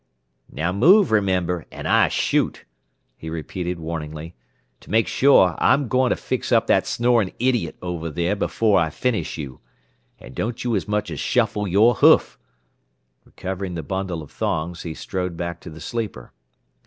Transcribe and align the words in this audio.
"Now 0.51 0.71
move, 0.71 1.11
remember, 1.11 1.65
an' 1.71 1.85
I 1.85 2.07
shoot," 2.07 2.65
he 3.15 3.29
repeated 3.29 3.77
warningly. 3.77 4.33
"To 4.79 4.89
make 4.89 5.07
sure, 5.07 5.53
I'm 5.59 5.87
going 5.87 6.09
to 6.09 6.15
fix 6.15 6.51
up 6.51 6.65
that 6.65 6.87
snoring 6.87 7.33
idiot 7.37 7.75
over 7.83 8.09
there 8.09 8.35
before 8.35 8.79
I 8.79 8.89
finish 8.89 9.37
you. 9.37 9.59
An' 10.19 10.33
don't 10.33 10.63
you 10.63 10.75
as 10.75 10.87
much 10.87 11.11
as 11.11 11.19
shuffle 11.19 11.67
your 11.67 11.93
hoof!" 11.93 12.39
Recovering 13.25 13.75
the 13.75 13.83
bundle 13.83 14.23
of 14.23 14.31
thongs, 14.31 14.81
he 14.81 14.95
strode 14.95 15.37
back 15.37 15.59
to 15.61 15.69
the 15.69 15.79
sleeper. 15.79 16.33